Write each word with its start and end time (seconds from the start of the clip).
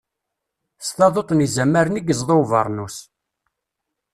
S 0.85 0.87
taduṭ 0.95 1.29
n 1.33 1.43
yizamaren 1.43 1.99
i 1.99 2.01
yezḍa 2.07 2.35
ubernus. 2.41 2.97